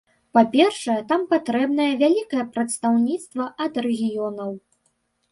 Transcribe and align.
Па-першае, 0.35 0.93
там 1.09 1.25
патрэбнае 1.33 1.85
вялікае 2.01 2.45
прадстаўніцтва 2.55 3.43
ад 3.67 3.77
рэгіёнаў. 3.87 4.51